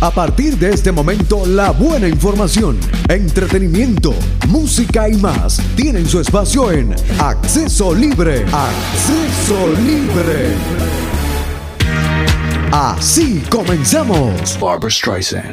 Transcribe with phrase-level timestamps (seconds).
[0.00, 4.14] A partir de este momento, la buena información, entretenimiento,
[4.46, 8.44] música y más tienen su espacio en Acceso Libre.
[8.52, 10.54] Acceso Libre.
[12.70, 14.58] Así comenzamos.
[14.60, 15.52] Barbara Streisand.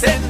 [0.00, 0.20] Veces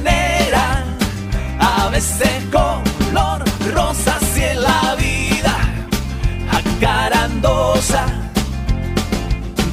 [1.59, 5.55] a veces color rosa, así en la vida,
[6.51, 8.05] acarandosa.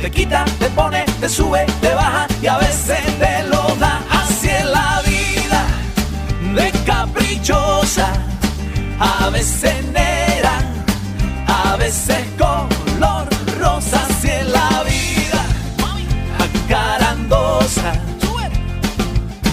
[0.00, 4.00] Te quita, te pone, te sube, te baja y a veces te lo da.
[4.10, 5.64] Así la vida,
[6.54, 8.12] de caprichosa,
[8.98, 10.54] a veces negra,
[11.46, 13.28] a veces color
[13.60, 14.06] rosa.
[14.08, 15.42] Así en la vida,
[16.46, 17.92] acarandosa.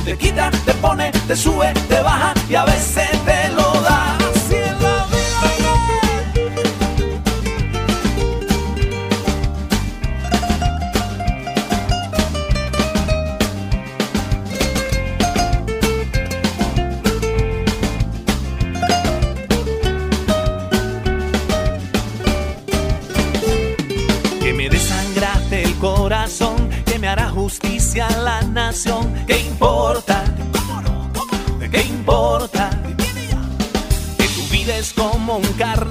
[0.05, 4.17] Te quita, te pone, te sube, te baja y a veces te lo da.
[4.17, 5.05] Así en la
[24.41, 29.13] que me desangraste el corazón, que me hará justicia a la nación.
[29.27, 29.38] ¿Qué
[35.29, 35.88] como un carnaval,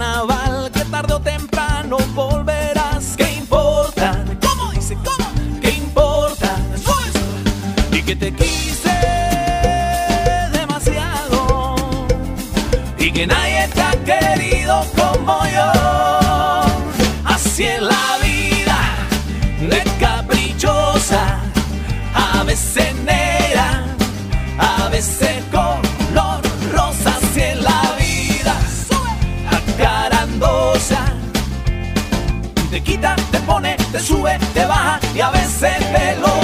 [33.98, 36.37] te sube, te baja y a veces te lo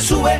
[0.00, 0.37] sube,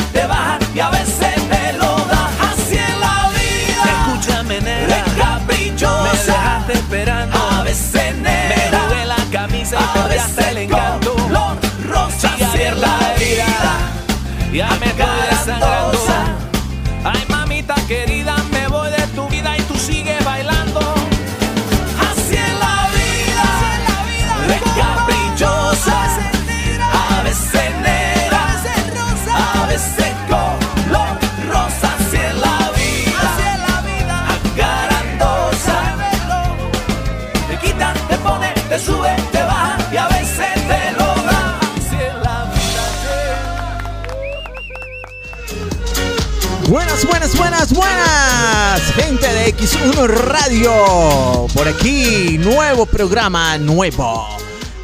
[51.69, 54.27] Aquí, nuevo programa, nuevo.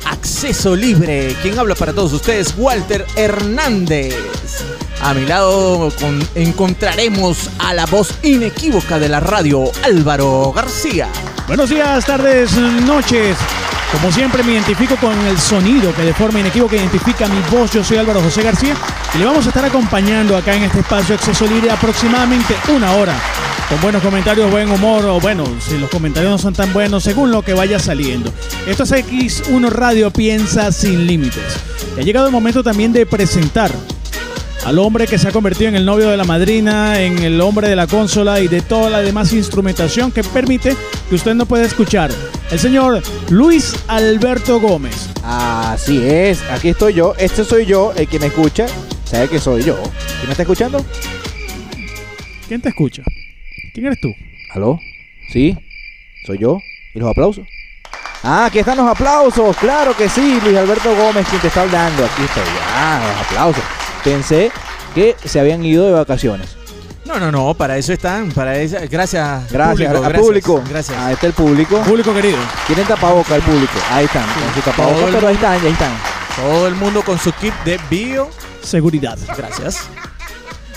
[0.05, 1.35] Acceso libre.
[1.41, 4.15] Quien habla para todos ustedes, Walter Hernández.
[5.01, 11.09] A mi lado con- encontraremos a la voz inequívoca de la radio, Álvaro García.
[11.47, 13.35] Buenos días, tardes, noches.
[13.91, 17.71] Como siempre me identifico con el sonido que de forma inequívoca identifica mi voz.
[17.73, 18.75] Yo soy Álvaro José García
[19.15, 23.15] y le vamos a estar acompañando acá en este espacio Acceso Libre aproximadamente una hora.
[23.69, 27.31] Con buenos comentarios, buen humor o bueno, si los comentarios no son tan buenos, según
[27.31, 28.33] lo que vaya saliendo.
[28.67, 31.57] Esto es X1 Radio Piensa Sin Límites.
[31.97, 33.73] Y ha llegado el momento también de presentar
[34.67, 37.69] al hombre que se ha convertido en el novio de la madrina, en el hombre
[37.69, 40.77] de la consola y de toda la demás instrumentación que permite
[41.09, 42.11] que usted no pueda escuchar.
[42.51, 45.09] El señor Luis Alberto Gómez.
[45.23, 48.67] Así es, aquí estoy yo, este soy yo, el que me escucha,
[49.05, 49.77] sabe que soy yo.
[49.77, 50.85] ¿Quién me está escuchando?
[52.47, 53.03] ¿Quién te escucha?
[53.75, 54.15] ¿Quién eres tú?
[54.51, 54.79] ¿Aló?
[55.33, 55.59] ¿Sí?
[56.25, 56.61] ¿Soy yo?
[56.95, 57.45] ¿Y los aplausos?
[58.23, 62.05] Ah, aquí están los aplausos, claro que sí, Luis Alberto Gómez quien te está hablando,
[62.05, 63.65] aquí estoy, ah, los aplausos.
[64.05, 64.53] Pensé
[64.95, 66.57] que se habían ido de vacaciones.
[67.05, 69.51] No, no, no, para eso están, para eso, gracias.
[69.51, 70.65] Gracias público, al gracias, público.
[70.71, 70.99] Gracias.
[70.99, 71.83] Ahí está el público.
[71.83, 72.39] Público querido.
[72.69, 73.73] Tienen tapaboca el público.
[73.91, 75.93] Ahí están, con su tapaboca, pero ahí están, ahí están.
[76.37, 78.31] Todo el mundo con su kit de bio.
[78.63, 79.19] Seguridad.
[79.37, 79.91] Gracias.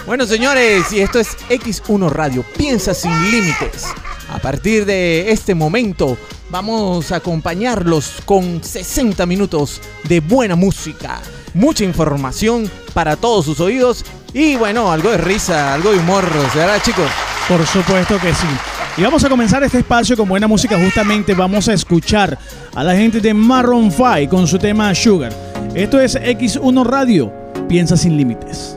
[0.07, 2.45] Bueno, señores, y esto es X1 Radio.
[2.56, 3.88] Piensa sin límites.
[4.30, 6.18] A partir de este momento,
[6.50, 11.21] vamos a acompañarlos con 60 minutos de buena música,
[11.54, 16.24] mucha información para todos sus oídos y, bueno, algo de risa, algo de humor,
[16.56, 17.12] ¿verdad, chicos?
[17.50, 18.48] Por supuesto que sí.
[18.95, 20.81] Y vamos a comenzar este espacio con buena música.
[20.81, 22.39] Justamente vamos a escuchar
[22.74, 25.33] a la gente de Marron 5 con su tema Sugar.
[25.75, 27.33] Esto es X1 Radio.
[27.68, 28.76] Piensa sin límites.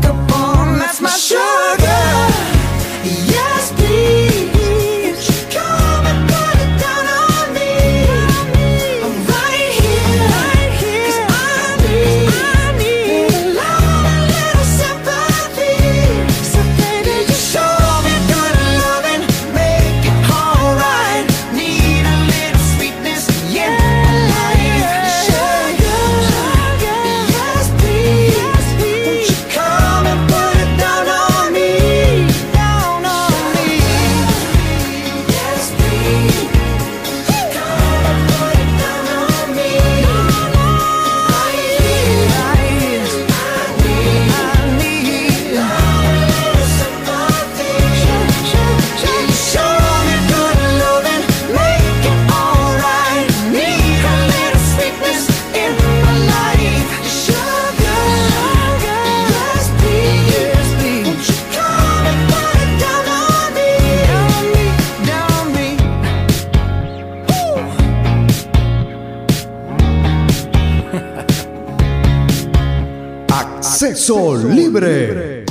[73.91, 75.43] Acceso Libre.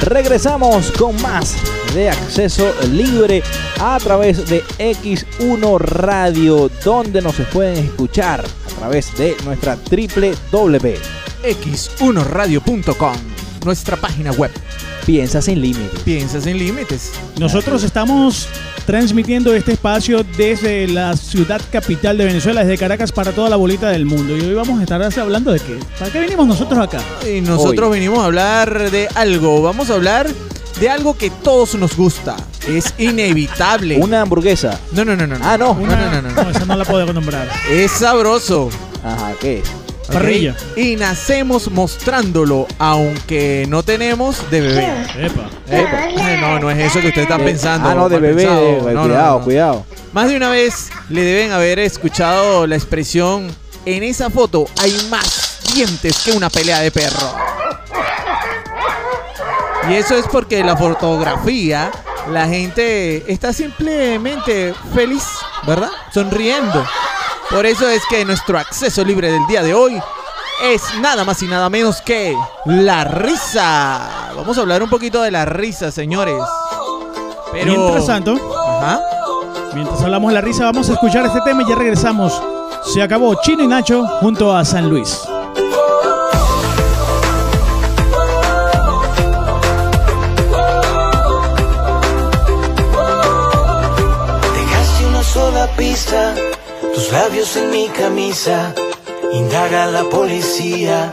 [0.00, 1.54] Regresamos con más
[1.92, 3.42] de acceso libre
[3.78, 10.94] a través de X1 Radio, donde nos pueden escuchar a través de nuestra www.
[11.42, 13.16] x1radio.com,
[13.66, 14.50] nuestra página web.
[15.06, 16.00] Piensa sin límites.
[16.02, 17.12] Piensa sin límites.
[17.38, 18.48] Nosotros estamos
[18.86, 23.90] transmitiendo este espacio desde la ciudad capital de Venezuela, desde Caracas para toda la bolita
[23.90, 24.34] del mundo.
[24.36, 25.78] Y hoy vamos a estar hablando de qué.
[25.98, 27.00] ¿Para qué venimos nosotros acá?
[27.30, 27.98] Y nosotros Hoy.
[27.98, 29.60] venimos a hablar de algo.
[29.62, 30.26] Vamos a hablar
[30.80, 32.36] de algo que todos nos gusta.
[32.66, 33.98] Es inevitable.
[33.98, 34.80] Una hamburguesa.
[34.92, 35.36] No, no, no, no.
[35.42, 35.72] Ah, no.
[35.72, 36.50] Una- no, no, no, no.
[36.50, 37.46] esa no la puedo nombrar.
[37.70, 38.70] Es sabroso.
[39.04, 39.64] Ajá, ¿qué es?
[40.76, 44.88] Y nacemos mostrándolo, aunque no tenemos de bebé.
[45.18, 45.48] Epa.
[45.68, 46.08] Epa.
[46.10, 47.88] Eh, No, no es eso que usted está De- pensando.
[47.88, 48.44] Ah, no, de bebé.
[48.44, 48.60] pensado.
[48.86, 49.44] de- No, no, cuidado, no, no.
[49.44, 49.86] cuidado.
[50.12, 53.48] Más de una vez le deben haber escuchado la expresión
[53.86, 57.34] en esa foto hay más dientes que una pelea de perro.
[59.90, 61.90] Y eso es porque la fotografía,
[62.30, 65.24] la gente está simplemente feliz,
[65.66, 65.90] ¿verdad?
[66.12, 66.86] Sonriendo.
[67.50, 70.00] Por eso es que nuestro acceso libre del día de hoy
[70.62, 74.32] es nada más y nada menos que la risa.
[74.36, 76.36] Vamos a hablar un poquito de la risa, señores.
[77.52, 77.72] Pero...
[77.76, 78.36] Mientras tanto,
[78.80, 79.00] Ajá.
[79.74, 82.40] mientras hablamos de la risa, vamos a escuchar este tema y ya regresamos.
[82.92, 85.20] Se acabó Chino y Nacho junto a San Luis.
[94.54, 96.34] Dejaste una sola pista,
[96.94, 98.72] tus labios en mi camisa.
[99.32, 101.12] Indaga la policía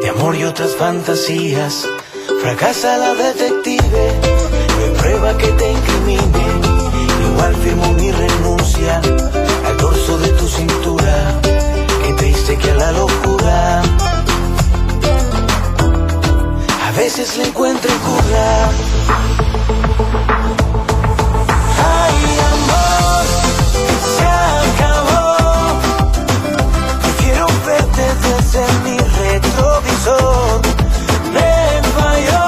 [0.00, 1.86] de amor y otras fantasías.
[2.42, 4.12] Fracasa la detective,
[4.78, 6.46] no hay prueba que te incrimine.
[7.32, 9.00] Igual firmo mi renuncia
[9.66, 11.40] al dorso de tu cintura.
[12.02, 13.82] Qué triste que a la locura
[16.88, 18.70] a veces le encuentro cura.
[28.84, 30.60] Mi retrovisor.
[31.32, 32.46] Me falló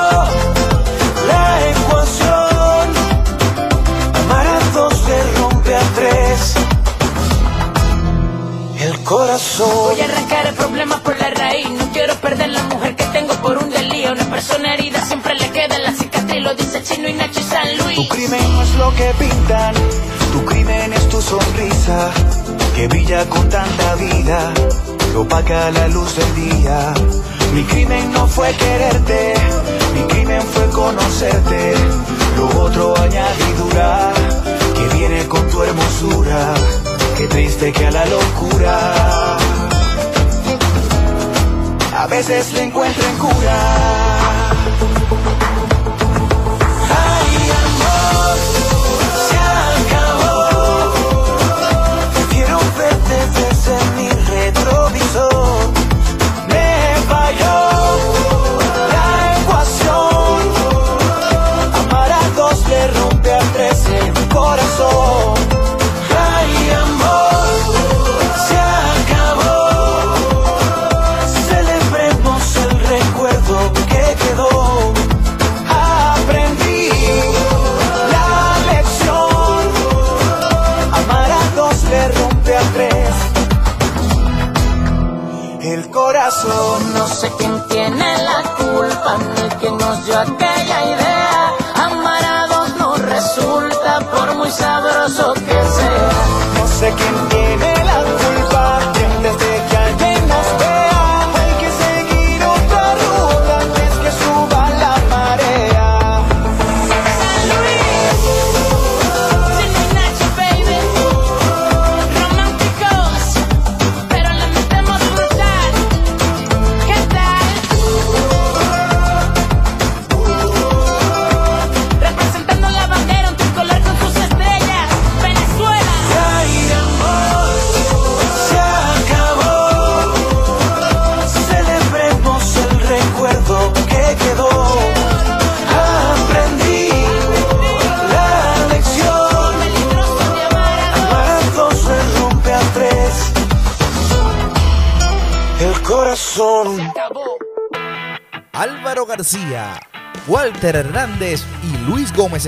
[1.29, 2.87] la ecuación.
[4.25, 6.55] Amar a dos se rompe a tres.
[8.81, 9.69] El corazón.
[9.91, 11.71] Voy a arrancar el problema por la raíz.
[11.71, 14.13] No quiero perder la mujer que tengo por un delío.
[14.13, 16.43] Una persona herida siempre le queda la cicatriz.
[16.43, 17.97] Lo dice Chino y Nacho y San Luis.
[17.97, 19.75] Tu crimen no es lo que pintan,
[20.33, 22.11] tu crimen es tu sonrisa,
[22.75, 24.53] que brilla con tanta vida,
[25.13, 26.95] que opaca la luz del día.
[27.55, 29.35] Mi crimen no fue quererte,
[29.95, 31.75] mi crimen fue conocerte,
[32.37, 34.11] lo otro añadidura,
[34.75, 36.55] que viene con tu hermosura,
[37.19, 39.37] qué triste que a la locura.
[41.95, 44.12] A veces le encuentren cura.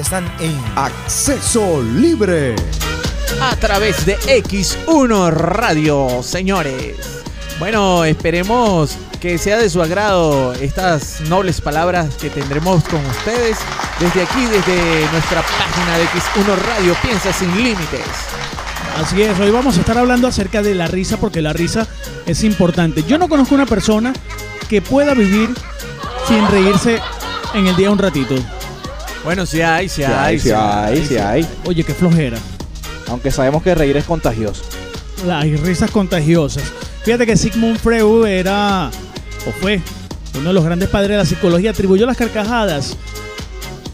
[0.04, 2.54] Están en Acceso Libre.
[3.40, 7.23] a través de X1 Radio, señores.
[7.58, 13.56] Bueno, esperemos que sea de su agrado estas nobles palabras que tendremos con ustedes
[13.99, 18.04] desde aquí, desde nuestra página de X1 Radio, Piensa sin Límites.
[19.00, 21.88] Así es, hoy vamos a estar hablando acerca de la risa porque la risa
[22.26, 23.04] es importante.
[23.04, 24.12] Yo no conozco una persona
[24.68, 25.49] que pueda vivir
[26.28, 27.00] sin reírse
[27.54, 28.34] en el día un ratito.
[29.25, 31.47] Bueno, sí hay, sí hay, hay, sí hay, sí hay.
[31.64, 32.37] Oye, qué flojera.
[33.09, 34.62] Aunque sabemos que reír es contagioso.
[35.26, 36.64] Las risas contagiosas.
[37.04, 38.90] Fíjate que Sigmund Freud era,
[39.47, 39.81] o fue,
[40.35, 42.97] uno de los grandes padres de la psicología, atribuyó a las carcajadas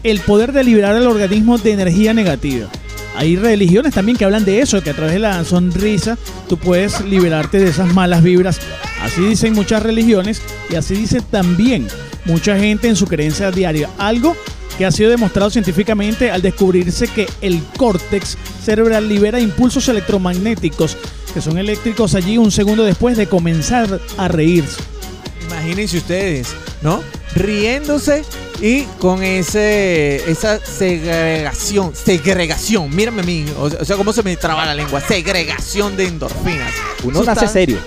[0.03, 2.67] el poder de liberar al organismo de energía negativa.
[3.15, 7.01] Hay religiones también que hablan de eso, que a través de la sonrisa tú puedes
[7.01, 8.59] liberarte de esas malas vibras.
[9.01, 11.87] Así dicen muchas religiones y así dice también
[12.25, 13.89] mucha gente en su creencia diaria.
[13.97, 14.35] Algo
[14.81, 18.35] que ha sido demostrado científicamente al descubrirse que el córtex
[18.65, 20.97] cerebral libera impulsos electromagnéticos
[21.35, 24.81] que son eléctricos allí un segundo después de comenzar a reírse.
[25.45, 27.03] Imagínense ustedes, ¿no?
[27.35, 28.23] Riéndose
[28.59, 34.65] y con ese esa segregación, segregación, mírame a mí, o sea, cómo se me traba
[34.65, 36.73] la lengua, segregación de endorfinas.
[37.03, 37.77] Uno nace está- serio.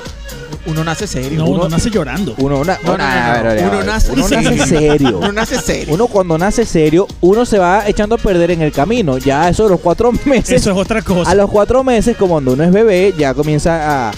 [0.67, 1.39] Uno nace serio.
[1.39, 2.35] No, uno, uno nace llorando.
[2.39, 5.19] Uno, No, no, no, no, nace Uno nace serio.
[5.19, 5.93] uno nace serio.
[5.95, 9.19] Uno cuando nace serio, uno se va echando a perder en el camino.
[9.19, 10.53] Ya eso de los cuatro meses.
[10.63, 11.31] Eso es otra cosa.
[11.31, 14.13] A los cuatro meses, como cuando uno es bebé, ya comienza a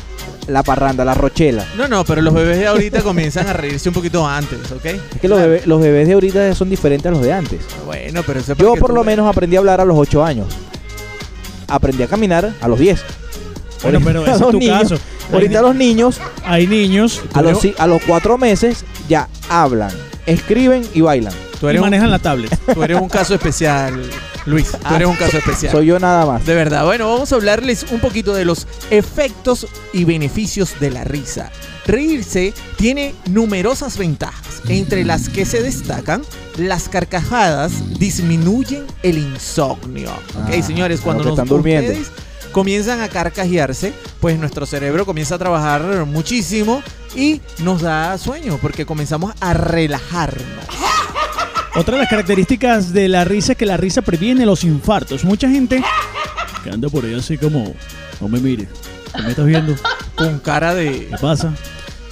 [0.46, 1.66] la parranda, la rochela.
[1.76, 4.84] No, no, pero los bebés de ahorita comienzan a reírse un poquito antes, ¿ok?
[4.84, 7.60] Es que los, bebés, los bebés de ahorita son diferentes a los de antes.
[7.84, 9.06] Bueno, pero eso es Yo por lo ves.
[9.06, 10.46] menos aprendí a hablar a los 8 años.
[11.68, 13.00] Aprendí a caminar a los 10.
[13.82, 14.99] Bueno, pero ese es tu niños- caso.
[15.32, 19.91] Ahorita los niños Hay niños a los, a los 4 meses ya hablan,
[20.26, 21.32] escriben y bailan.
[21.60, 22.56] Tú y eres, un, manejan la tablet.
[22.75, 24.02] tú eres un caso especial,
[24.45, 24.73] Luis.
[24.73, 25.73] Tú eres un caso especial.
[25.73, 26.45] Soy yo nada más.
[26.45, 26.84] De verdad.
[26.84, 31.50] Bueno, vamos a hablarles un poquito de los efectos y beneficios de la risa.
[31.86, 36.23] Reírse tiene numerosas ventajas, entre las que se destacan
[36.58, 40.10] las carcajadas disminuyen el insomnio.
[40.10, 41.00] ¿Ok, Ah, señores?
[41.00, 41.93] a Cuando nos, están durmiendo.
[41.93, 42.10] ustedes
[42.52, 46.82] comienzan a carcajearse, pues nuestro cerebro comienza a trabajar muchísimo
[47.15, 50.65] y nos da sueño porque comenzamos a relajarnos.
[51.75, 55.25] Otra de las características de la risa es que la risa previene los infartos.
[55.25, 55.82] Mucha gente
[56.65, 57.75] que anda por ahí así como,
[58.21, 58.69] no me mires,
[59.15, 59.75] ¿qué me estás viendo?
[60.15, 61.09] Con cara de...
[61.11, 61.54] ¿Qué pasa?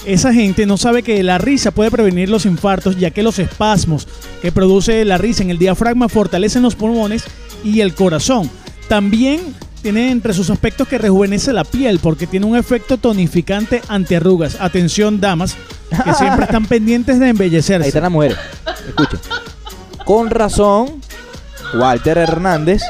[0.05, 4.07] Esa gente no sabe que la risa puede prevenir los infartos, ya que los espasmos
[4.42, 7.25] que produce la risa en el diafragma fortalecen los pulmones
[7.64, 8.51] y el corazón.
[8.87, 9.40] También
[9.85, 14.57] tiene entre sus aspectos que rejuvenece la piel, porque tiene un efecto tonificante antiarrugas.
[14.59, 15.57] Atención, damas,
[16.03, 17.88] que siempre están pendientes de Ahí embellecerse.
[17.88, 18.38] están las mujeres.
[18.88, 19.20] Escuchen.
[20.07, 21.03] Con razón,
[21.75, 22.81] Walter Hernández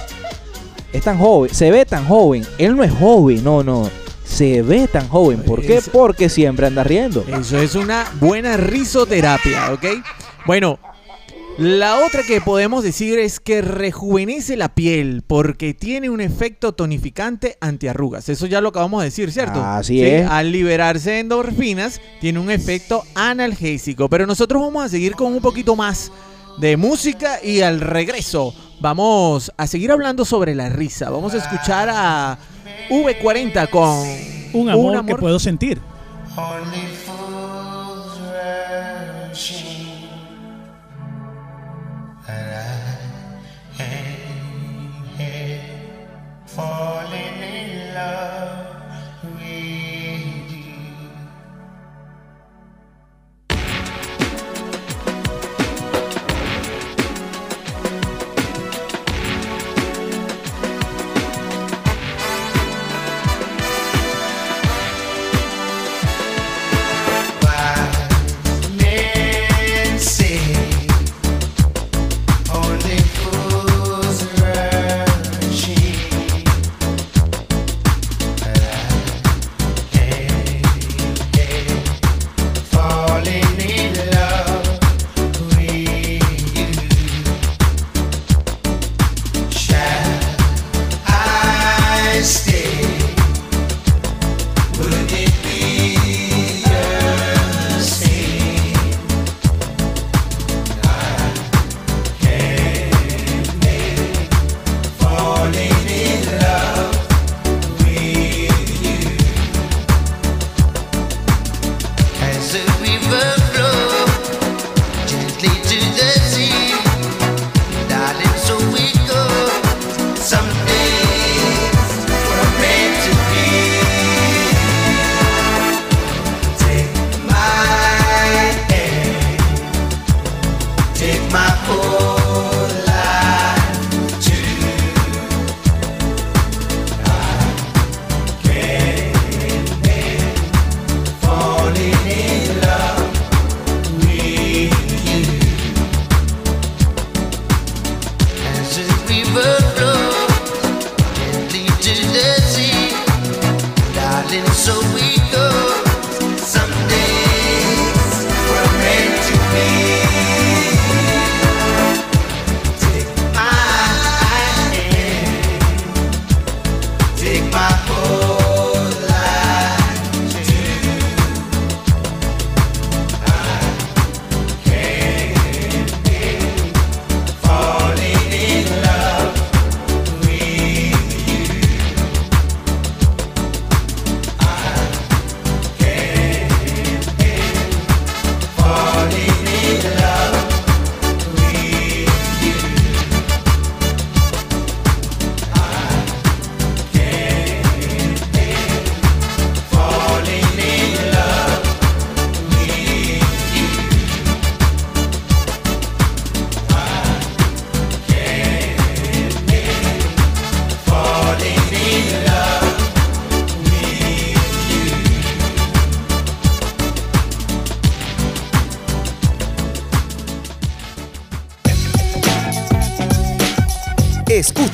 [0.92, 2.46] es tan joven, se ve tan joven.
[2.58, 3.90] Él no es joven, no, no.
[4.24, 5.42] Se ve tan joven.
[5.42, 5.82] ¿Por qué?
[5.92, 7.24] Porque siempre anda riendo.
[7.26, 9.84] Eso es una buena risoterapia, ¿ok?
[10.46, 10.78] Bueno,
[11.58, 17.56] la otra que podemos decir es que rejuvenece la piel porque tiene un efecto tonificante
[17.60, 18.28] antiarrugas.
[18.28, 19.62] Eso ya lo acabamos de decir, ¿cierto?
[19.62, 20.28] Así es.
[20.28, 24.08] Al liberarse endorfinas, tiene un efecto analgésico.
[24.08, 26.10] Pero nosotros vamos a seguir con un poquito más
[26.58, 31.08] de música y al regreso vamos a seguir hablando sobre la risa.
[31.10, 32.36] Vamos a escuchar a
[32.90, 34.08] V40 con
[34.52, 35.80] Un amor, que puedo sentir.
[36.36, 37.24] Only fools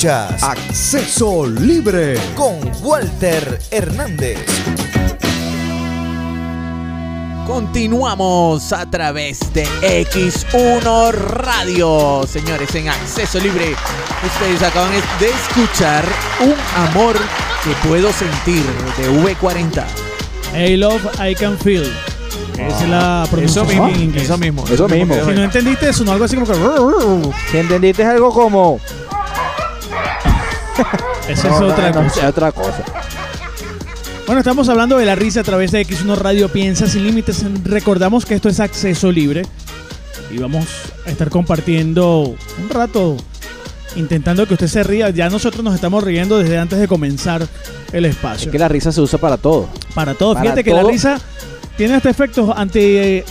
[0.00, 2.18] Escuchas Acceso Libre.
[2.34, 4.38] con Walter Hernández.
[7.46, 9.66] Continuamos a través de
[10.06, 13.74] X1 Radio, señores, en acceso libre.
[14.24, 16.06] Ustedes acaban de escuchar
[16.40, 16.54] Un
[16.88, 17.16] amor
[17.62, 18.64] que puedo sentir
[18.96, 19.84] de V40.
[20.54, 21.92] Hey Love, I Can Feel.
[22.54, 24.24] Esa es la pronunciación mismo, en inglés.
[24.24, 24.64] eso mismo.
[24.66, 25.14] Eso mismo.
[25.14, 27.32] Si no entendiste eso, no algo así como que...
[27.50, 28.80] Si entendiste es algo como.
[30.80, 32.20] No, es otra no, cosa.
[32.22, 32.84] es otra cosa.
[34.26, 37.44] Bueno, estamos hablando de la risa a través de X1 Radio Piensa Sin Límites.
[37.64, 39.42] Recordamos que esto es acceso libre
[40.30, 40.66] y vamos
[41.06, 43.16] a estar compartiendo un rato
[43.96, 45.10] intentando que usted se ría.
[45.10, 47.46] Ya nosotros nos estamos riendo desde antes de comenzar
[47.92, 48.52] el Es espacio.
[48.52, 49.68] que la risa se usa para todo.
[49.94, 50.34] Para todo.
[50.34, 51.20] para Fíjate que la risa
[51.76, 53.24] tiene hasta efectos anti eh,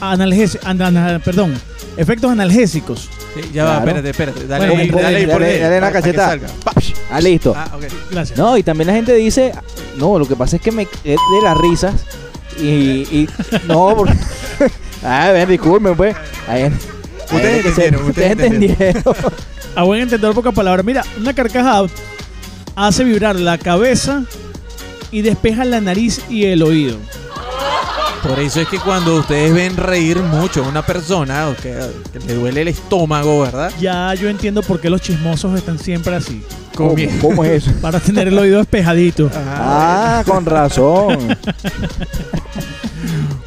[0.00, 1.54] analgés- an- an- perdón,
[1.98, 3.10] efectos analgésicos.
[3.34, 3.86] Sí, ya va, Claro.
[4.00, 4.46] espérate, espérate.
[4.46, 6.28] Dale, Bueno, ahí, dale, dale, ahí por dale, una para- que cachetada.
[6.28, 6.48] salga.
[7.12, 7.54] Ah, listo.
[7.56, 7.82] Ah, ok.
[8.10, 8.38] Gracias.
[8.38, 9.52] No, y también la gente dice,
[9.96, 11.94] no, lo que pasa es que me es de las risas
[12.58, 13.28] y, y
[13.68, 14.14] no, porque,
[15.04, 16.16] a ver, disculpen pues.
[16.48, 16.72] Ahí- ahí
[17.32, 19.02] Ustedes se- entendieron, ustedes entendieron.
[19.76, 20.84] A buen entender pocas palabras.
[20.84, 21.86] Mira, una carcajada
[22.74, 24.24] hace vibrar la cabeza
[25.12, 26.96] y despeja la nariz y el oído.
[28.22, 31.74] Por eso es que cuando ustedes ven reír mucho a una persona que,
[32.12, 33.72] que le duele el estómago, ¿verdad?
[33.80, 36.42] Ya yo entiendo por qué los chismosos están siempre así.
[36.74, 37.72] ¿Cómo, cómo es eso?
[37.80, 39.30] Para tener el oído despejadito.
[39.34, 41.36] Ah, con razón.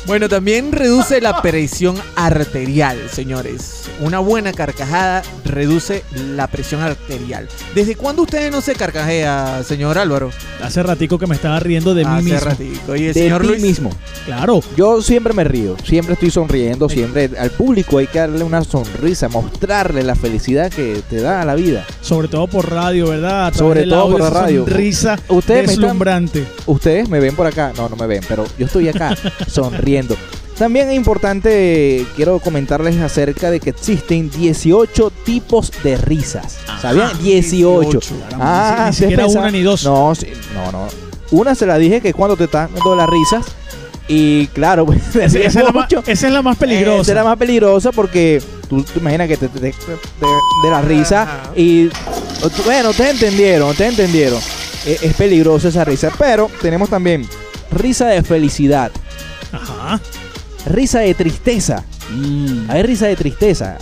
[0.06, 3.84] Bueno, también reduce la presión arterial, señores.
[4.02, 6.04] Una buena carcajada reduce
[6.36, 7.48] la presión arterial.
[7.74, 10.30] ¿Desde cuándo usted no se carcajea, señor Álvaro?
[10.62, 12.40] Hace ratico que me estaba riendo de mí Hace mismo.
[12.42, 12.96] ratico.
[12.98, 13.62] Y el De señor ti Luis.
[13.62, 13.92] mismo.
[14.26, 14.60] Claro.
[14.76, 19.30] Yo siempre me río, siempre estoy sonriendo, siempre al público hay que darle una sonrisa,
[19.30, 21.86] mostrarle la felicidad que te da la vida.
[22.02, 23.54] Sobre todo por radio, ¿verdad?
[23.54, 24.66] Sobre todo audio, por la radio.
[24.66, 26.46] Sonrisa Ustedes me están- deslumbrante.
[26.66, 29.16] Ustedes me ven por acá, no, no me ven, pero yo estoy acá
[29.48, 29.93] sonriendo.
[30.58, 36.58] También es importante, quiero comentarles acerca de que existen 18 tipos de risas.
[36.82, 37.12] ¿Sabían?
[37.22, 37.90] 18.
[37.90, 38.16] 18.
[38.40, 39.84] Ah, Ni ustedes siquiera una ni dos.
[39.84, 40.88] No, sí, no, no.
[41.32, 43.46] Una se la dije que es cuando te están dando las risas.
[44.08, 46.04] Y claro, pues, te Esa, es la más, mucho.
[46.06, 47.12] esa es la más Esa peligrosa.
[47.12, 50.28] era más peligrosa porque tú, tú imaginas que te, te- te- de,
[50.64, 51.52] de la risa Ajá.
[51.56, 51.90] y
[52.66, 54.40] bueno, ustedes entendieron, ustedes entendieron.
[54.86, 57.26] Eh, es peligrosa esa risa, pero tenemos también
[57.72, 58.92] risa de felicidad,
[59.54, 60.02] Ajá.
[60.66, 61.84] risa de tristeza.
[62.68, 63.78] Hay risa de tristeza.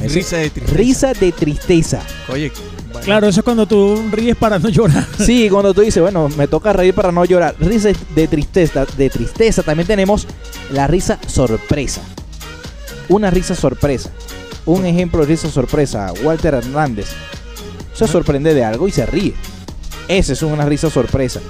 [0.00, 0.76] Risa de tristeza.
[0.76, 2.00] Risa de tristeza.
[2.28, 2.52] Oye,
[2.92, 3.04] bueno.
[3.04, 5.06] Claro, eso es cuando tú ríes para no llorar.
[5.18, 7.54] Sí, cuando tú dices, bueno, me toca reír para no llorar.
[7.58, 9.62] Risa de tristeza, de tristeza.
[9.62, 10.26] También tenemos
[10.70, 12.00] la risa sorpresa.
[13.08, 14.10] Una risa sorpresa.
[14.64, 17.08] Un ejemplo de risa sorpresa, Walter Hernández.
[17.94, 19.34] Se sorprende de algo y se ríe.
[20.08, 21.40] Esa es una risa sorpresa.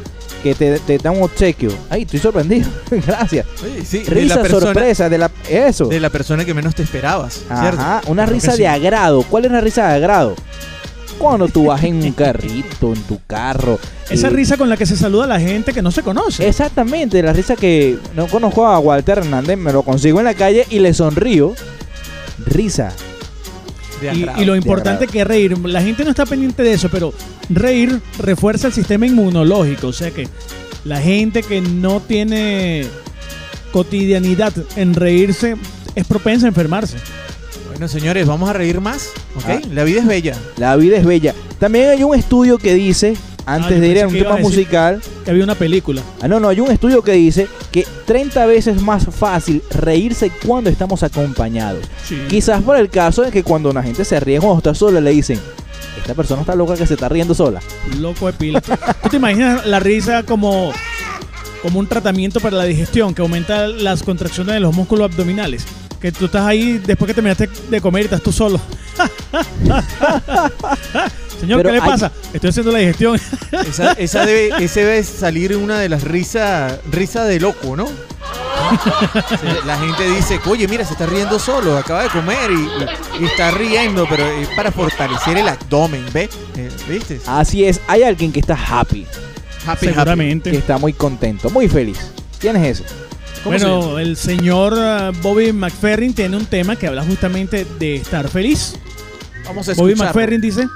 [0.43, 1.71] Que te, te da un obsequio.
[1.89, 2.69] Ay, estoy sorprendido.
[2.91, 3.47] Gracias.
[3.65, 5.87] Oye, sí, de Risa la persona, sorpresa de la eso.
[5.87, 7.81] de la persona que menos te esperabas, ¿cierto?
[7.81, 8.59] Ajá, una Claro que risa sí.
[8.59, 9.23] de agrado.
[9.23, 10.35] ¿Cuál es la risa de agrado?
[11.19, 13.79] Cuando tú vas en un carrito, en tu carro.
[14.11, 16.49] Esa eh, risa con la que se saluda a la gente que no se conoce.
[16.49, 20.67] Exactamente, la risa que no conozco a Walter Hernández, me lo consigo en la calle
[20.71, 21.55] y le sonrío.
[22.47, 22.93] Risa.
[24.39, 27.13] Y, lo importante que es reír, la gente no está pendiente de eso, pero
[27.49, 29.89] reír refuerza el sistema inmunológico.
[29.89, 30.29] O sea que
[30.85, 32.87] la gente que no tiene
[33.73, 35.57] cotidianidad en reírse
[35.95, 36.97] es propensa a enfermarse.
[37.69, 39.45] Bueno, señores, vamos a reír más, ¿ok?
[39.49, 39.61] Ah.
[39.73, 40.37] La vida es bella.
[40.57, 41.35] La vida es bella.
[41.59, 45.31] También hay un estudio que dice, antes Ah, de ir a un tema musical, Que
[45.31, 46.03] había una película.
[46.21, 50.71] ah, no, no, hay un estudio que dice que 30 veces más fácil reírse cuando
[50.71, 51.85] estamos acompañados.
[52.07, 52.19] Sí.
[52.29, 55.11] Quizás por el caso de que cuando una gente se ríe cuando está sola, le
[55.11, 55.41] dicen,
[55.99, 57.61] esta persona está loca que se está riendo sola.
[57.99, 58.61] Loco de pila.
[58.61, 60.73] ¿Tú te imaginas la risa como,
[61.63, 65.65] como un tratamiento para la digestión que aumenta las contracciones de los músculos abdominales?
[66.01, 68.61] Que tú estás ahí después que terminaste de comer y estás tú solo.
[71.43, 72.13] Señor, Pero ¿qué le hay- pasa?
[72.33, 73.21] Estoy haciendo la digestión.
[73.69, 77.87] Esa, esa debe, ese debe salir una de las risas risa de loco, ¿no?
[79.67, 82.55] La gente dice, oye, mira, se está riendo solo, acaba de comer y,
[83.21, 86.31] y- y está riendo, pero es para fortalecer el abdomen, ¿ves?
[86.57, 87.21] Eh, ¿Viste?
[87.27, 89.07] Así es, hay alguien que está happy,
[89.67, 90.51] Happy, Seguramente.
[90.51, 91.99] que está muy contento, muy feliz.
[92.41, 92.95] ¿Quién es ese?
[93.45, 97.97] ¿Cómo se Bueno, el señor ah, Bobby McFerrin tiene un tema que habla justamente de
[97.97, 98.75] estar feliz.
[98.77, 99.45] happy.
[99.49, 99.95] Vamos a Bobby.
[99.97, 100.67] McFerrin dice,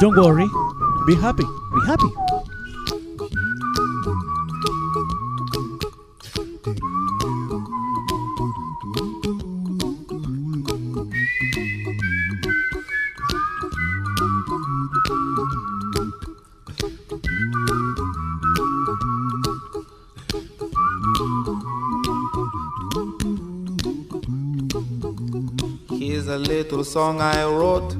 [0.00, 0.48] Don't worry,
[1.06, 1.44] Be happy.
[1.74, 2.10] be happy.
[25.98, 27.99] Here's a little song I wrote.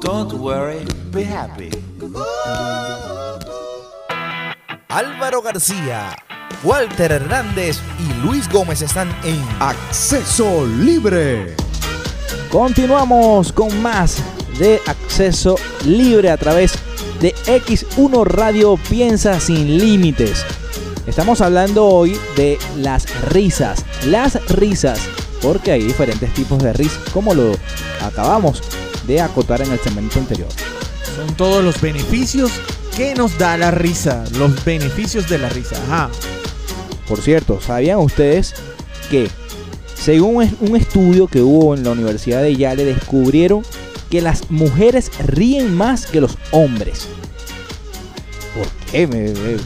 [0.00, 1.68] Don't worry, be happy.
[4.88, 6.16] Álvaro García,
[6.64, 11.54] Walter Hernández y Luis Gómez están en Acceso Libre.
[12.50, 14.22] Continuamos con más
[14.58, 16.78] de acceso libre a través
[17.20, 20.46] de X1 Radio Piensa sin límites.
[21.06, 23.84] Estamos hablando hoy de las risas.
[24.06, 24.98] Las risas,
[25.42, 27.52] porque hay diferentes tipos de risas, como lo
[28.00, 28.62] acabamos
[29.10, 30.48] de acotar en el segmento anterior.
[31.16, 32.50] Son todos los beneficios
[32.96, 34.24] que nos da la risa.
[34.38, 35.76] Los beneficios de la risa.
[35.86, 36.10] Ajá.
[37.08, 38.54] Por cierto, ¿sabían ustedes
[39.10, 39.28] que
[39.94, 43.64] según un estudio que hubo en la Universidad de Yale descubrieron
[44.10, 47.08] que las mujeres ríen más que los hombres?
[48.56, 49.08] ¿Por qué?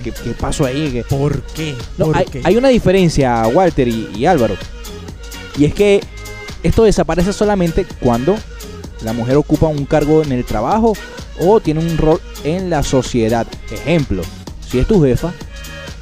[0.03, 0.91] ¿Qué, qué pasó ahí?
[0.91, 1.75] ¿Qué- ¿Por qué?
[1.99, 2.41] No, ¿Por hay, qué?
[2.45, 4.57] hay una diferencia, Walter y, y Álvaro.
[5.59, 6.03] Y es que
[6.63, 8.37] esto desaparece solamente cuando
[9.05, 10.95] la mujer ocupa un cargo en el trabajo
[11.41, 13.47] o tiene un rol en la sociedad.
[13.71, 14.23] Ejemplo,
[14.71, 15.33] si es tu jefa,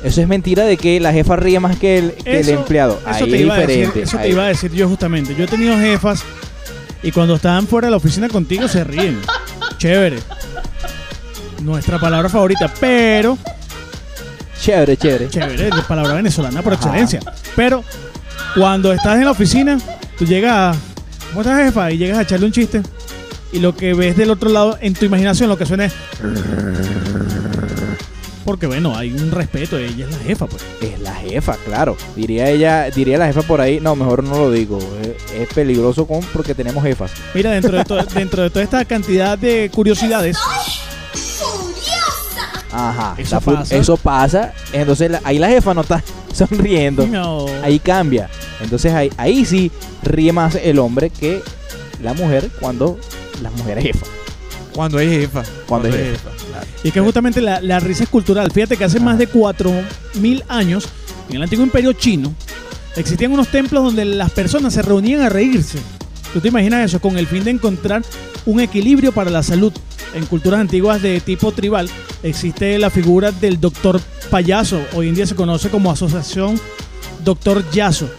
[0.04, 2.98] eso es mentira de que la jefa ríe más que el, que el Eso- empleado.
[3.00, 4.02] Eso Ahí te es iba a decir, diferente.
[4.02, 5.34] eso te iba a decir yo justamente.
[5.34, 6.22] Yo he tenido jefas
[7.02, 9.20] y cuando estaban fuera de la oficina contigo se ríen.
[9.78, 10.18] Chévere.
[11.60, 13.38] Nuestra palabra favorita, pero
[14.60, 15.28] Chévere, chévere.
[15.28, 16.82] chévere, la palabra venezolana por Ajá.
[16.84, 17.20] excelencia.
[17.56, 17.82] Pero
[18.54, 19.78] cuando estás en la oficina,
[20.18, 20.76] tú llegas,
[21.32, 21.90] ¿cómo estás jefa?
[21.90, 22.82] Y llegas a echarle un chiste
[23.52, 25.92] y lo que ves del otro lado en tu imaginación lo que suena es
[28.44, 30.62] porque bueno, hay un respeto, ella es la jefa, pues.
[30.80, 31.96] Es la jefa, claro.
[32.16, 34.78] Diría ella, diría la jefa por ahí, no, mejor no lo digo.
[35.00, 37.12] Es, es peligroso con, porque tenemos jefas.
[37.34, 40.36] Mira, dentro de, to- dentro de toda esta cantidad de curiosidades,
[42.72, 43.14] Ajá.
[43.18, 43.76] Eso la fu- pasa.
[43.76, 44.52] eso pasa.
[44.72, 46.02] Entonces la- ahí la jefa no está
[46.48, 47.06] sonriendo.
[47.06, 48.28] no, Ahí cambia.
[48.60, 49.70] Entonces ahí, ahí sí
[50.02, 51.42] ríe más el hombre que
[52.02, 52.98] la mujer cuando
[53.42, 54.06] la mujer es jefa.
[54.74, 55.42] Cuando es jefa.
[55.66, 56.30] Cuando es jefa.
[56.48, 56.66] claro.
[56.82, 58.50] y que justamente la, la risa es cultural.
[58.50, 60.88] Fíjate que hace más de 4.000 años,
[61.28, 62.34] en el antiguo imperio chino,
[62.96, 65.78] existían unos templos donde las personas se reunían a reírse.
[66.32, 67.00] ¿Tú te imaginas eso?
[67.00, 68.02] Con el fin de encontrar
[68.46, 69.72] un equilibrio para la salud.
[70.14, 71.88] En culturas antiguas de tipo tribal
[72.22, 74.80] existe la figura del doctor payaso.
[74.94, 76.60] Hoy en día se conoce como asociación
[77.24, 78.10] doctor Yaso.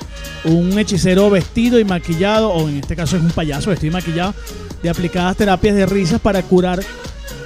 [0.46, 4.34] Un hechicero vestido y maquillado, o en este caso es un payaso vestido y maquillado,
[4.82, 6.84] de aplicadas terapias de risas para curar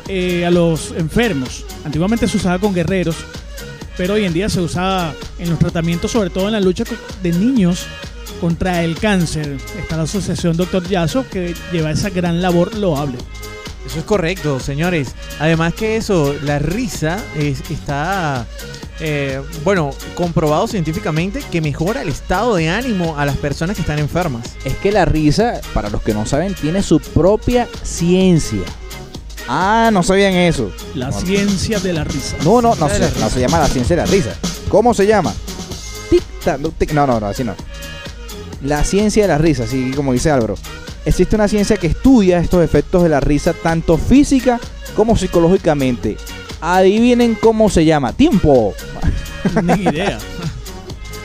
[0.07, 1.65] eh, a los enfermos.
[1.85, 3.17] Antiguamente se usaba con guerreros,
[3.97, 6.85] pero hoy en día se usa en los tratamientos, sobre todo en la lucha
[7.21, 7.85] de niños
[8.39, 9.57] contra el cáncer.
[9.77, 13.17] Está la asociación Doctor Yaso que lleva esa gran labor loable.
[13.87, 15.09] Eso es correcto, señores.
[15.39, 18.45] Además que eso, la risa es- está,
[18.99, 23.97] eh, bueno, comprobado científicamente que mejora el estado de ánimo a las personas que están
[23.99, 24.55] enfermas.
[24.65, 28.59] Es que la risa, para los que no saben, tiene su propia ciencia.
[29.47, 30.69] Ah, no sabían eso.
[30.93, 32.35] La No, ciencia de la risa.
[32.43, 34.31] No, no, no, se, no se llama la ciencia de la risa.
[34.67, 35.33] ¿Cómo se llama?
[36.09, 37.55] Tic, tac, no, tic- no, no, no, así no.
[38.63, 40.55] La ciencia de la risa, así como dice Álvaro.
[41.07, 44.59] Existe una ciencia que estudia estos efectos de la risa tanto física
[44.93, 46.17] como psicológicamente.
[46.59, 48.11] Adivinen cómo se llama.
[48.11, 48.73] Tiempo.
[49.63, 50.19] Ni idea.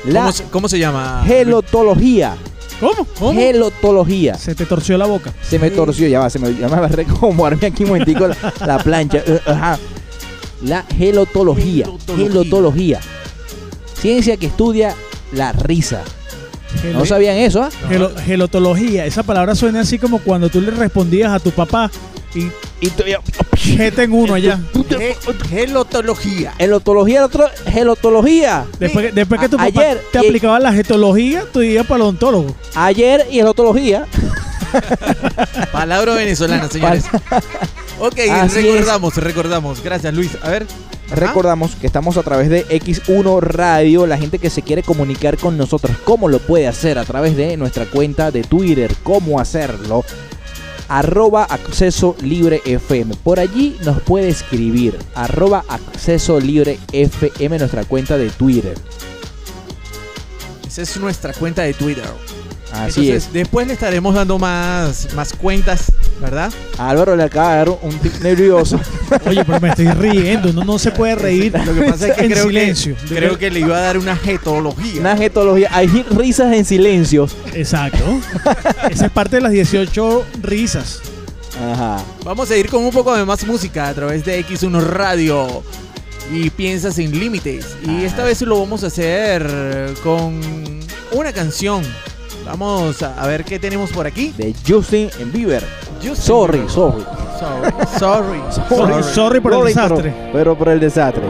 [0.05, 1.25] La ¿Cómo, se, cómo se llama?
[1.27, 2.37] gelotología.
[2.79, 3.05] ¿Cómo?
[3.19, 3.33] ¿Cómo?
[3.41, 4.35] Gelotología.
[4.39, 5.33] Se te torció la boca.
[5.43, 8.37] Se me torció, ya va, se me, ya me como arme aquí un momentico la,
[8.65, 9.19] la plancha.
[9.27, 9.81] Eh, Ajá.
[10.63, 11.87] La gelotología.
[11.87, 12.29] Gelotología.
[12.29, 13.01] Gelotología.
[14.01, 14.95] Ciencia que estudia
[15.33, 16.05] la risa.
[16.93, 17.63] ¿No sabían eso?
[17.63, 17.71] ah?
[17.89, 19.07] Gelo- gelotología.
[19.07, 21.91] Esa palabra suena así como cuando tú le respondías a tu papá
[22.35, 22.49] y
[22.81, 23.21] Y todavía-
[23.57, 24.59] jeta en uno allá.
[24.89, 25.17] Ge-
[25.49, 26.53] gelotología.
[26.59, 28.65] Gelotología, el otro, gelotología.
[28.81, 31.87] Después, que- después que tu A- papá ayer, te y- aplicaba la getología, tú ibas
[31.87, 32.55] para el odontólogo.
[32.75, 34.07] Ayer y gelotología.
[35.73, 37.05] Palabra venezolana, señores.
[38.05, 39.81] Ok, Así recordamos, recordamos.
[39.81, 40.37] Gracias, Luis.
[40.43, 40.67] A ver.
[41.09, 44.09] Recordamos que estamos a través de X1 Radio.
[44.09, 46.99] La gente que se quiere comunicar con nosotros, ¿cómo lo puede hacer?
[46.99, 48.93] A través de nuestra cuenta de Twitter.
[49.05, 50.05] ¿Cómo hacerlo?
[50.89, 53.15] arroba acceso libre FM.
[53.23, 58.75] Por allí nos puede escribir arroba acceso libre FM nuestra cuenta de Twitter.
[60.67, 62.05] Esa es nuestra cuenta de Twitter.
[62.73, 63.33] Así Entonces, es.
[63.35, 65.93] después le estaremos dando más, más cuentas,
[66.23, 66.51] ¿verdad?
[66.79, 68.81] A Álvaro le acaba de dar un tip nervioso.
[69.27, 71.53] Oye, pero me estoy riendo, no, no se puede reír.
[71.67, 72.97] Lo que pasa es que en creo, silencio.
[73.09, 75.01] que creo que le iba a dar una jetología.
[75.01, 75.69] Una jetología.
[75.71, 77.29] Hay risas en silencio.
[77.53, 77.99] Exacto.
[78.91, 81.01] Esa es parte de las 18 risas.
[81.73, 82.03] Ajá.
[82.25, 85.63] Vamos a ir con un poco de más música a través de X1 Radio
[86.33, 87.77] y Piensa sin Límites.
[87.87, 90.41] Y esta vez lo vamos a hacer con
[91.13, 91.83] una canción.
[92.45, 94.33] Vamos a ver qué tenemos por aquí.
[94.37, 95.65] De Justin Bieber.
[95.97, 96.71] Justin Sorry, Bieber.
[96.71, 97.03] sorry.
[97.99, 100.15] Sorry, sorry, Sorry, sorry por el Sorry, pero- desastre.
[100.33, 101.23] Pero, por el desastre.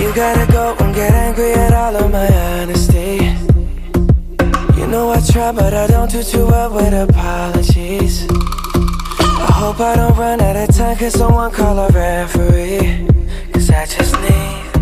[0.00, 3.36] You gotta go and get angry at all of my honesty.
[4.76, 8.26] You know I try, but I don't do too well with apologies.
[8.30, 13.06] I hope I don't run out of time, cause someone call a referee.
[13.52, 14.67] Cause I just need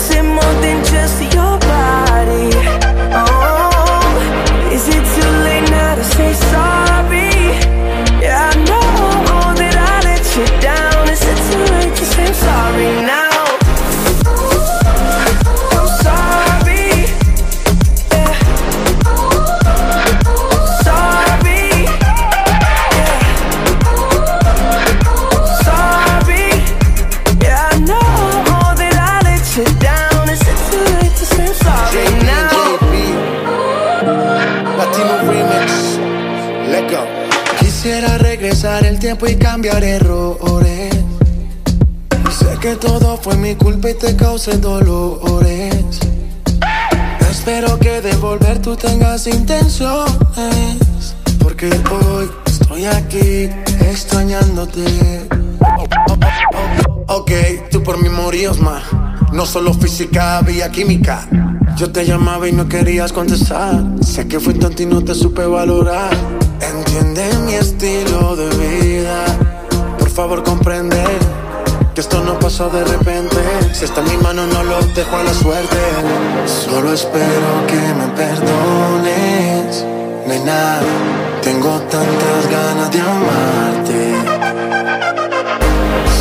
[0.00, 2.09] missing more than just your body
[39.10, 40.94] y cambiar errores.
[42.30, 45.98] Sé que todo fue mi culpa y te causé dolores.
[47.28, 50.16] Espero que de volver tú tengas intenciones.
[51.40, 53.50] Porque hoy estoy aquí
[53.80, 55.28] extrañándote.
[57.08, 57.32] Ok,
[57.72, 58.84] tú por mí morías más.
[59.32, 61.26] No solo física, había química.
[61.76, 63.82] Yo te llamaba y no querías contestar.
[64.02, 66.10] Sé que fui tonto y no te supe valorar.
[66.60, 69.24] Entiende mi estilo de vida.
[69.98, 71.02] Por favor, comprende
[71.94, 73.36] que esto no pasó de repente.
[73.72, 75.78] Si está en mi mano, no lo dejo a la suerte.
[76.46, 79.84] Solo espero que me perdones,
[80.26, 80.80] nena.
[81.42, 84.14] Tengo tantas ganas de amarte.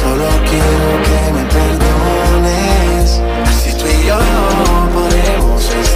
[0.02, 1.19] Solo quiero que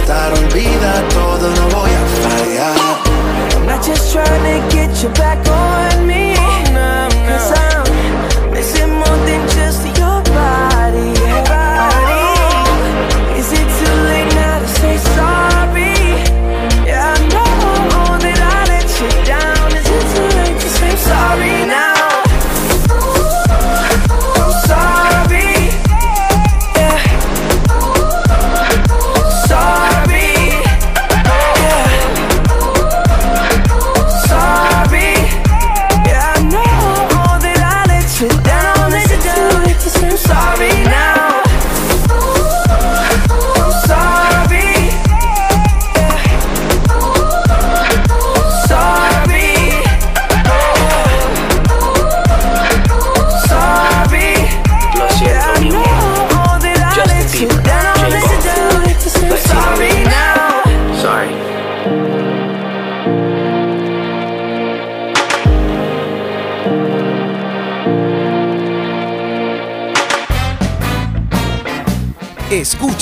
[0.04, 0.32] estar.
[0.32, 2.76] Olvida todo, no voy a fallar.
[3.56, 6.34] I'm not just trying to get you back on me.
[7.26, 8.03] Cause I'm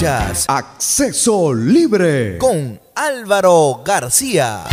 [0.07, 2.37] Escuchas Acceso libre.
[2.39, 4.65] con Álvaro García.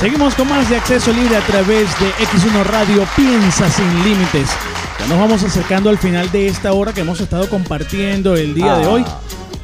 [0.00, 4.48] Seguimos con más de acceso libre a través de X1 Radio Piensa sin límites.
[4.98, 8.74] Ya nos vamos acercando al final de esta hora que hemos estado compartiendo el día
[8.78, 9.04] de Ah, hoy.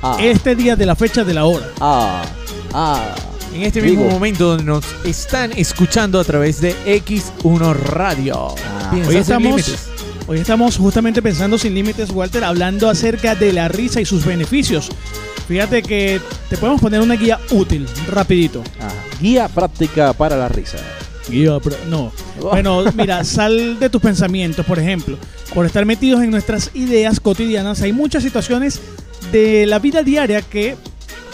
[0.02, 0.16] ah.
[0.20, 1.66] Este día de la fecha de la hora.
[1.80, 2.22] Ah,
[2.72, 3.14] ah.
[3.52, 4.02] En este Digo.
[4.02, 8.54] mismo momento donde nos están escuchando a través de X1 Radio.
[8.56, 8.88] Ah.
[8.92, 9.86] Piensa Hoy sin estamos, límites.
[10.30, 14.88] Hoy estamos justamente pensando sin límites, Walter, hablando acerca de la risa y sus beneficios.
[15.48, 18.62] Fíjate que te podemos poner una guía útil, rapidito.
[18.78, 18.94] Ajá.
[19.20, 20.78] Guía práctica para la risa.
[21.28, 21.58] Guía,
[21.88, 22.12] no.
[22.40, 25.18] Bueno, mira, sal de tus pensamientos, por ejemplo.
[25.52, 28.80] Por estar metidos en nuestras ideas cotidianas, hay muchas situaciones
[29.32, 30.76] de la vida diaria que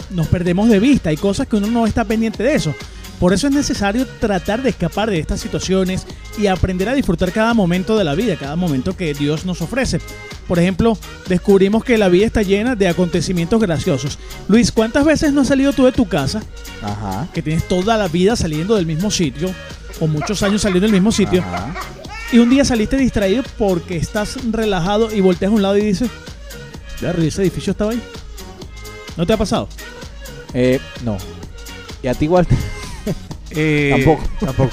[0.09, 1.11] nos perdemos de vista.
[1.11, 2.73] Hay cosas que uno no está pendiente de eso.
[3.19, 6.05] Por eso es necesario tratar de escapar de estas situaciones
[6.37, 9.99] y aprender a disfrutar cada momento de la vida, cada momento que Dios nos ofrece.
[10.47, 10.97] Por ejemplo,
[11.27, 14.19] descubrimos que la vida está llena de acontecimientos graciosos.
[14.47, 16.41] Luis, ¿cuántas veces no has salido tú de tu casa?
[16.83, 17.27] Ajá.
[17.33, 19.49] que tienes toda la vida saliendo del mismo sitio,
[19.99, 21.73] o muchos años saliendo del mismo sitio, Ajá.
[22.31, 26.09] y un día saliste distraído porque estás relajado y volteas a un lado y dices,
[27.01, 28.01] ya, ese edificio estaba ahí.
[29.17, 29.67] ¿No te ha pasado?
[30.53, 31.17] Eh, no.
[32.03, 32.47] Y a ti igual.
[33.59, 34.23] Eh, Tampoco.
[34.39, 34.71] Tampoco.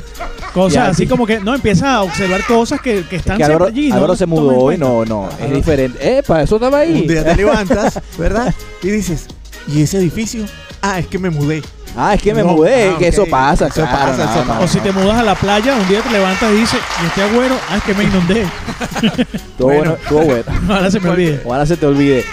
[0.54, 1.08] Cosas así sí.
[1.08, 3.90] como que, no, empieza a observar cosas que, que Es están que Álvaro, allí.
[3.90, 4.16] Álvaro ¿no?
[4.16, 5.28] se mudó hoy, no, no.
[5.40, 6.18] Es diferente.
[6.18, 7.02] Epa, eso estaba ahí.
[7.02, 8.52] Un día te levantas, ¿verdad?
[8.82, 9.26] Y dices,
[9.68, 10.44] ¿y ese edificio?
[10.82, 11.62] Ah, es que me mudé.
[11.96, 14.44] Ah, es que me No, mudé, ah, que eso pasa, Eso claro, pasa, no, eso
[14.44, 17.06] no, O si te mudas a la playa, un día te levantas y dices, ¿y
[17.06, 17.56] este agüero?
[17.68, 18.42] Ah, es que me inundé.
[19.32, 19.94] Estuvo bueno, Bueno.
[20.00, 20.44] estuvo bueno.
[20.74, 21.42] Ahora se me olvide.
[21.44, 22.24] Ojalá se te olvide.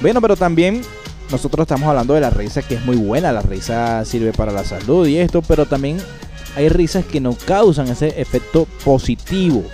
[0.00, 0.80] Bueno, pero también
[1.32, 3.32] nosotros estamos hablando de la risa que es muy buena.
[3.32, 5.96] La risa sirve para la salud y esto, pero también
[6.54, 9.64] hay risas que no causan ese efecto positivo,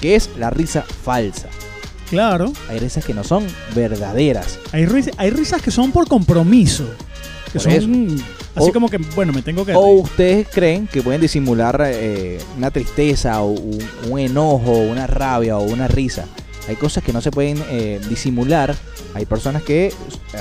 [0.00, 1.48] que es la risa falsa.
[2.10, 2.52] Claro.
[2.68, 4.58] Hay risas que no son verdaderas.
[4.72, 6.84] Hay, ris- hay risas que son por compromiso.
[7.52, 8.22] Que Por son eso.
[8.56, 9.74] así O- como que, bueno, me tengo que...
[9.74, 13.78] O ustedes creen que pueden disimular eh, una tristeza o un,
[14.10, 16.26] un enojo, una rabia o una risa.
[16.68, 18.74] Hay cosas que no se pueden eh, disimular.
[19.14, 19.92] Hay personas que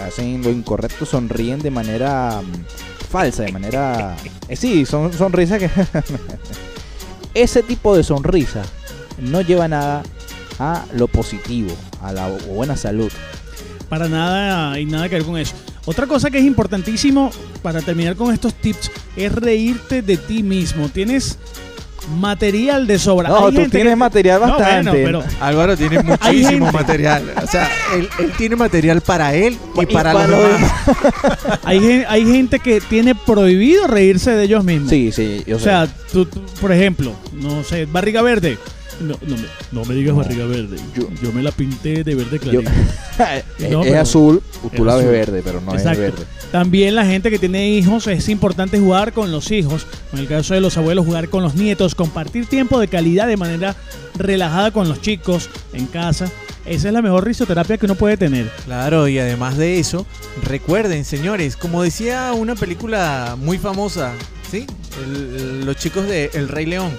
[0.05, 4.15] hacen lo incorrecto, sonríen de manera mm, falsa, de manera...
[4.47, 5.69] eh, sí, son sonrisas que...
[7.33, 8.61] Ese tipo de sonrisa
[9.19, 10.03] no lleva nada
[10.59, 13.11] a lo positivo, a la buena salud.
[13.89, 15.55] Para nada hay nada que ver con eso.
[15.85, 20.89] Otra cosa que es importantísimo para terminar con estos tips es reírte de ti mismo.
[20.89, 21.37] Tienes
[22.19, 23.29] material de sobra.
[23.29, 24.89] No, Hay tú gente tienes que- material No, bastante.
[25.01, 27.33] bueno, pero Álvaro tiene muchísimo material.
[27.43, 30.71] O sea, él, él tiene material para él y, Y para, para los demás.
[31.63, 34.89] hay, hay gente que tiene prohibido reírse de ellos mismos.
[34.89, 35.65] Sí, sí, yo O sé.
[35.65, 38.57] sea, tú, tú, por ejemplo, no sé, barriga verde.
[39.01, 40.77] No, no, me, no me digas No, barriga verde.
[40.95, 42.69] yo- Yo, me la pinté de verde clarito.
[43.59, 45.11] es No, es pero- azul, tú es la ves azul.
[45.11, 45.91] verde, pero no Exacto.
[45.91, 46.25] es verde.
[46.51, 49.87] También la gente que tiene hijos, es importante jugar con los hijos.
[50.13, 53.37] En el caso de los abuelos, jugar con los nietos, compartir tiempo de calidad de
[53.37, 53.75] manera
[54.17, 56.31] relajada con los chicos en casa.
[56.65, 58.49] Esa es la mejor risoterapia que uno puede tener.
[58.65, 60.05] Claro, y además de eso,
[60.43, 64.13] recuerden, señores, como decía una película muy famosa,
[64.49, 64.65] ¿sí?
[65.03, 66.91] El- el- los chicos de El Rey León.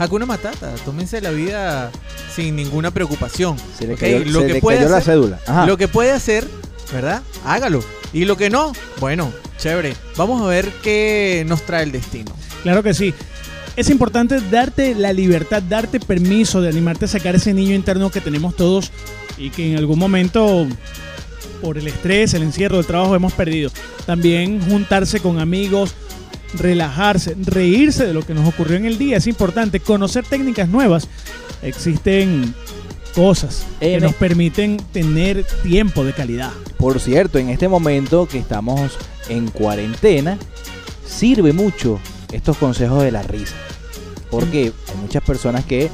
[0.00, 1.90] Hakuna Matata, tómense la vida
[2.34, 3.56] sin ninguna preocupación.
[3.78, 4.00] Se le ¿ok?
[4.00, 5.38] cayó, Lo se que le puede cayó la hacer- cédula.
[5.46, 5.66] Ajá.
[5.66, 6.46] Lo que puede hacer,
[6.92, 7.22] ¿verdad?
[7.44, 7.84] Hágalo.
[8.14, 9.94] Y lo que no, bueno, chévere.
[10.16, 12.32] Vamos a ver qué nos trae el destino.
[12.62, 13.12] Claro que sí.
[13.76, 18.20] Es importante darte la libertad, darte permiso de animarte a sacar ese niño interno que
[18.22, 18.90] tenemos todos
[19.38, 20.66] y que en algún momento,
[21.62, 23.70] por el estrés, el encierro, el trabajo, hemos perdido.
[24.06, 25.94] También juntarse con amigos,
[26.54, 29.16] relajarse, reírse de lo que nos ocurrió en el día.
[29.16, 31.08] Es importante conocer técnicas nuevas.
[31.62, 32.54] Existen
[33.14, 36.52] cosas que nos permiten tener tiempo de calidad.
[36.78, 38.96] Por cierto, en este momento que estamos
[39.28, 40.38] en cuarentena,
[41.06, 42.00] sirve mucho
[42.32, 43.54] estos consejos de la risa.
[44.30, 45.90] Porque hay muchas personas que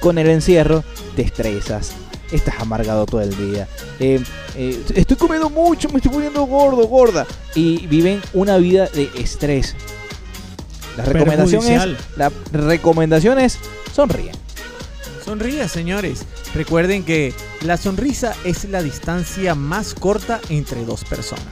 [0.00, 0.84] con el encierro
[1.16, 1.92] te estresas,
[2.32, 3.68] estás amargado todo el día.
[3.98, 4.22] eh,
[4.54, 7.26] eh, estoy comiendo mucho, me estoy poniendo gordo, gorda.
[7.54, 9.74] Y viven una vida de estrés.
[10.96, 13.58] La recomendación es, la recomendación es
[13.94, 14.34] sonríen.
[15.24, 16.24] Sonríe, señores.
[16.54, 21.44] Recuerden que la sonrisa es la distancia más corta entre dos personas.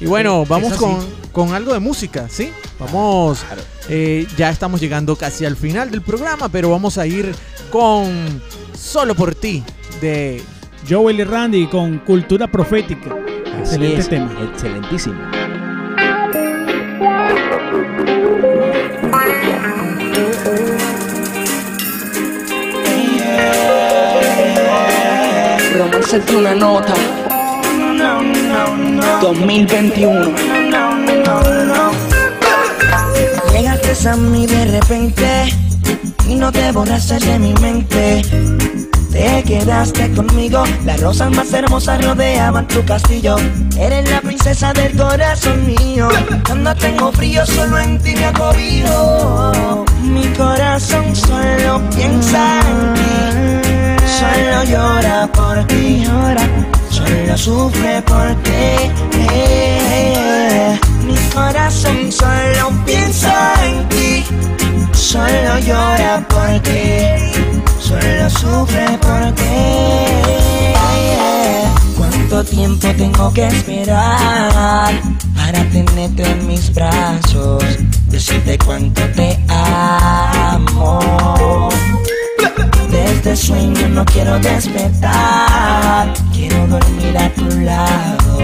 [0.00, 2.50] Y bueno, vamos con, con algo de música, ¿sí?
[2.80, 3.44] Vamos,
[3.90, 7.34] eh, ya estamos llegando casi al final del programa, pero vamos a ir
[7.70, 8.40] con
[8.74, 9.62] Solo por ti
[10.00, 10.42] de
[10.88, 13.14] Joel y Randy con cultura profética.
[13.62, 14.32] Así Excelente es, tema.
[14.50, 15.20] Excelentísimo.
[25.78, 26.94] Vamos a hacerte una nota.
[29.20, 30.59] 2021.
[33.90, 35.52] A mí de repente
[36.28, 38.22] y no te borraste de mi mente.
[39.10, 43.34] Te quedaste conmigo, las rosas más hermosas rodeaban tu castillo.
[43.76, 46.08] Eres la princesa del corazón mío.
[46.46, 49.84] Cuando tengo frío, solo en ti me acobijo.
[50.04, 54.04] Mi corazón solo piensa en ti.
[54.06, 56.04] Solo llora por ti,
[56.90, 59.50] solo sufre por ti.
[61.34, 64.24] Corazón solo piensa en ti,
[64.92, 67.02] solo llora por ti,
[67.80, 69.44] solo sufre por ti.
[71.96, 74.92] ¿Cuánto tiempo tengo que esperar
[75.34, 77.64] para tenerte en mis brazos?
[78.08, 80.98] Decirte cuánto te amo.
[82.90, 88.38] Desde sueño no quiero despertar, quiero dormir a tu lado,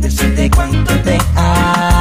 [0.00, 1.95] decirte cuánto te amo.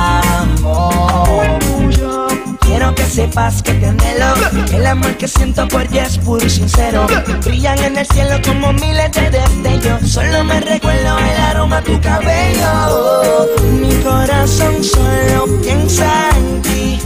[2.59, 4.33] Quiero que sepas que te anhelo,
[4.73, 7.07] el amor que siento por ti es puro y sincero.
[7.43, 12.01] Brillan en el cielo como miles de destellos, solo me recuerdo el aroma de tu
[12.01, 13.47] cabello.
[13.79, 16.99] Mi corazón solo piensa en ti,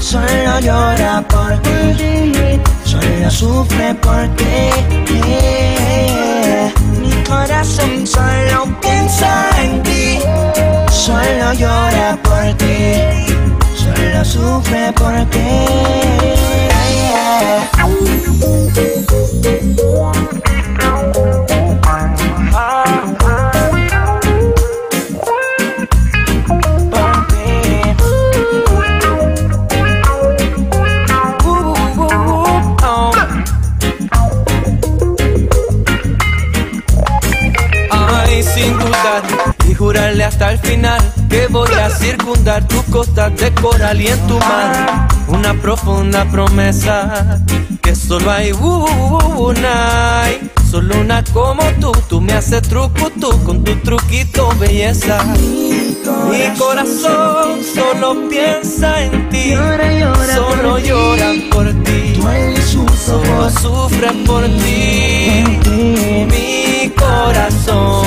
[0.00, 4.70] solo llora por ti, solo sufre por ti.
[7.00, 10.18] Mi corazón solo piensa en ti,
[10.90, 13.29] solo llora por ti,
[14.10, 15.38] solo sufre por ti.
[37.90, 39.22] Ay, sin dudar
[39.68, 41.09] y jurarle hasta el final
[41.40, 47.40] que voy a circundar tus costas de coral y en tu mar una profunda promesa
[47.80, 51.92] que solo hay una, y solo una como tú.
[52.08, 55.24] Tú me haces truco tú con tu truquito belleza.
[56.30, 59.54] Mi corazón solo piensa en ti,
[60.34, 62.20] solo llora por ti,
[63.06, 65.44] solo sufre por ti.
[66.28, 67.99] Mi corazón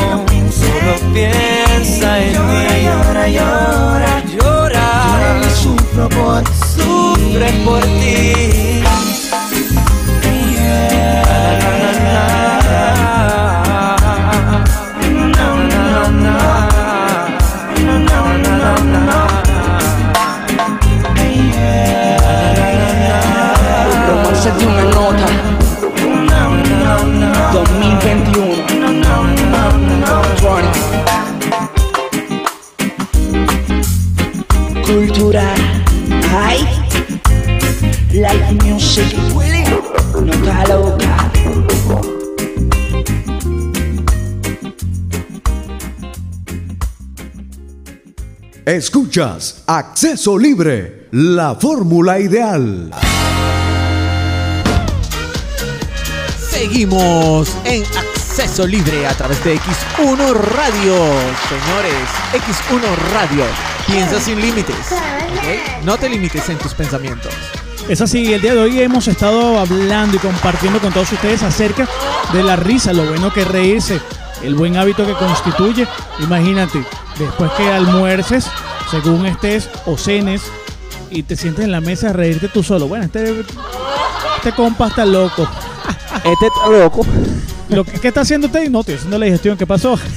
[1.14, 4.88] piensa en ti, llora, llora, llora,
[5.53, 6.43] sufre por,
[6.76, 8.82] sufre por ti.
[24.07, 25.53] Romance de una nota
[48.84, 52.91] Escuchas Acceso Libre, la fórmula ideal.
[56.49, 60.95] Seguimos en acceso libre a través de X1 Radio.
[61.47, 62.81] Señores, X1
[63.13, 63.45] Radio.
[63.88, 64.75] Piensa sin límites.
[65.86, 67.31] No te limites en tus pensamientos.
[67.88, 71.88] Es así, el día de hoy hemos estado hablando y compartiendo con todos ustedes acerca
[72.34, 74.01] de la risa, lo bueno que es reírse,
[74.43, 75.88] el buen hábito que constituye.
[76.19, 76.84] Imagínate,
[77.17, 78.49] después que almuerces,
[79.02, 80.44] según estés o cenes
[81.10, 82.88] y te sientes en la mesa a reírte tú solo.
[82.88, 83.44] Bueno, este,
[84.38, 85.48] este compa está loco.
[86.24, 87.02] Este está loco.
[87.70, 88.70] Lo que, ¿Qué está haciendo usted?
[88.70, 89.58] No, estoy haciendo la digestión.
[89.58, 89.98] ¿Qué pasó?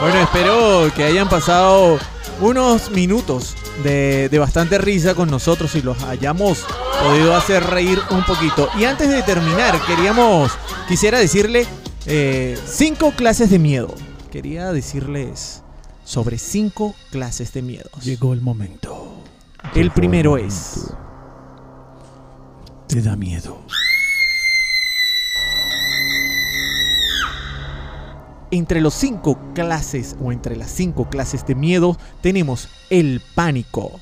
[0.00, 1.96] Bueno, espero que hayan pasado
[2.40, 3.54] unos minutos
[3.84, 6.66] de, de bastante risa con nosotros y los hayamos
[7.04, 8.68] podido hacer reír un poquito.
[8.76, 10.50] Y antes de terminar, queríamos,
[10.88, 11.68] quisiera decirle
[12.06, 13.94] eh, cinco clases de miedo.
[14.32, 15.61] Quería decirles
[16.12, 18.04] sobre cinco clases de miedos.
[18.04, 19.14] Llegó el momento.
[19.74, 20.92] El primero es
[22.86, 23.62] Te da miedo.
[28.50, 33.98] entre los cinco clases o entre las cinco clases de miedo tenemos el pánico,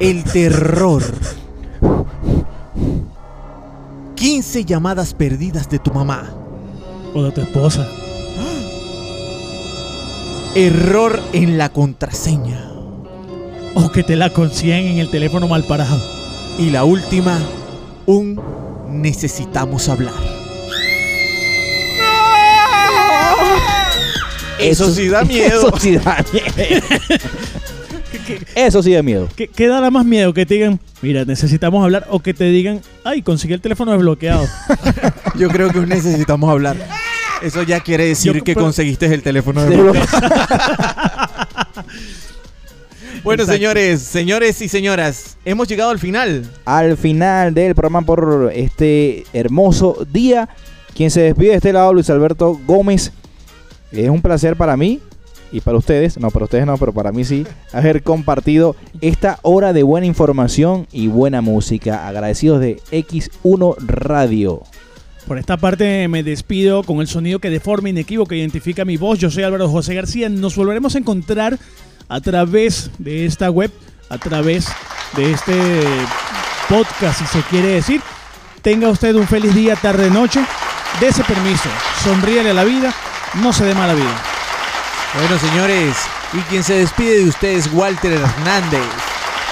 [0.00, 1.02] el terror,
[4.14, 6.34] 15 llamadas perdidas de tu mamá,
[7.12, 7.86] O de tu esposa.
[10.54, 12.68] Error en la contraseña
[13.74, 15.98] O que te la consiguen en el teléfono mal parado.
[16.58, 17.38] y la última,
[18.06, 18.40] un
[18.88, 20.12] necesitamos hablar.
[24.58, 25.68] Eso sí da miedo.
[25.68, 26.82] Eso sí da miedo.
[28.54, 29.28] Eso sí da miedo.
[29.34, 30.32] ¿Qué, qué dará más miedo?
[30.34, 32.06] Que te digan, mira, necesitamos hablar.
[32.10, 34.46] O que te digan, ay, conseguí el teléfono desbloqueado.
[35.38, 36.76] Yo creo que un necesitamos hablar.
[37.42, 39.76] Eso ya quiere decir Yo- que conseguiste el teléfono de
[43.24, 43.52] Bueno, Exacto.
[43.58, 46.44] señores, señores y señoras, hemos llegado al final.
[46.64, 50.48] Al final del programa por este hermoso día.
[50.94, 53.12] Quien se despide de este lado, Luis Alberto Gómez.
[53.92, 55.00] Es un placer para mí
[55.52, 59.72] y para ustedes, no, para ustedes no, pero para mí sí, haber compartido esta hora
[59.72, 62.08] de buena información y buena música.
[62.08, 64.62] Agradecidos de X1 Radio.
[65.26, 69.18] Por esta parte me despido con el sonido que de forma inequívoca identifica mi voz.
[69.18, 70.28] Yo soy Álvaro José García.
[70.28, 71.58] Nos volveremos a encontrar
[72.08, 73.70] a través de esta web,
[74.08, 74.66] a través
[75.16, 75.82] de este
[76.68, 78.02] podcast, si se quiere decir.
[78.62, 80.44] Tenga usted un feliz día, tarde, noche.
[81.00, 81.68] Dese permiso,
[82.04, 82.92] sonríele a la vida,
[83.34, 84.22] no se dé mala vida.
[85.14, 85.96] Bueno, señores,
[86.32, 88.80] y quien se despide de ustedes, Walter Hernández.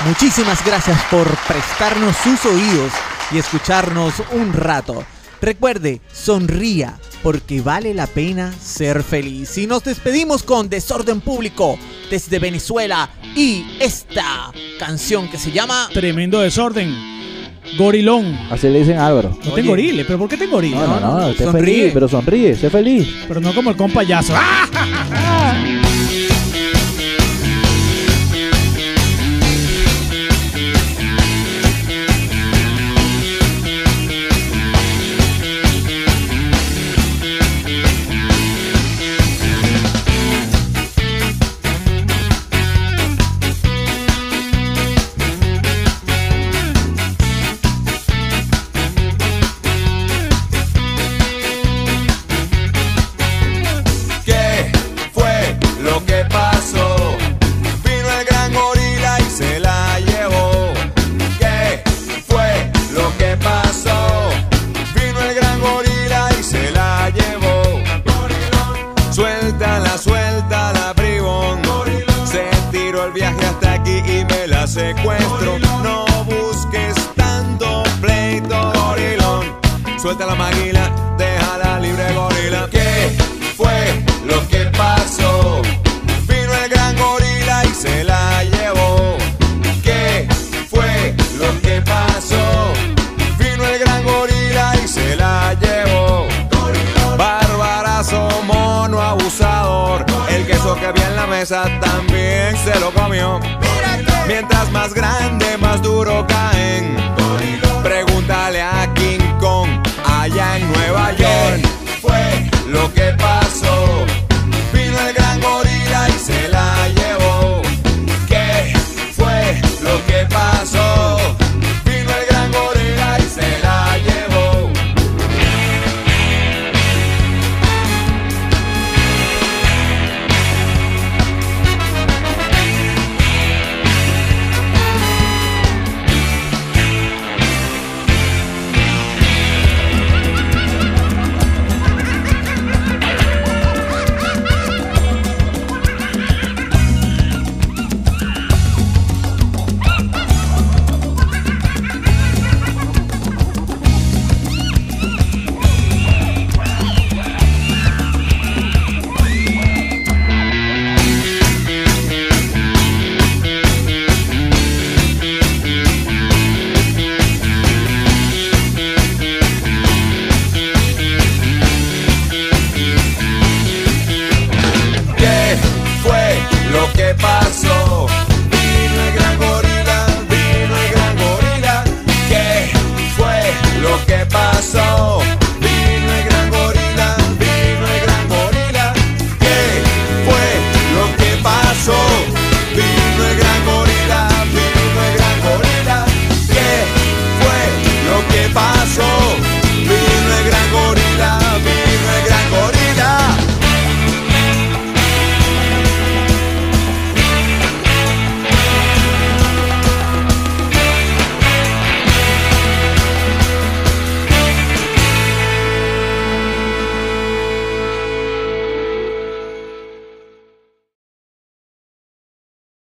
[0.04, 2.92] Muchísimas gracias por prestarnos sus oídos
[3.32, 5.04] y escucharnos un rato.
[5.40, 9.56] Recuerde, sonría, porque vale la pena ser feliz.
[9.58, 11.78] Y nos despedimos con Desorden Público
[12.10, 16.94] desde Venezuela y esta canción que se llama Tremendo desorden.
[17.78, 18.36] Gorilón.
[18.50, 19.38] Así le dicen a Álvaro.
[19.44, 20.76] No te gorile, pero ¿por qué te gorile?
[20.76, 21.74] No, no, no, esté sonríe.
[21.76, 23.08] feliz, pero sonríe, sé feliz.
[23.28, 24.34] Pero no como el compayazo.
[24.36, 25.54] ¡Ah!